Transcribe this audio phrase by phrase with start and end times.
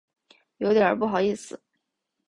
[0.57, 1.61] 有点不好意思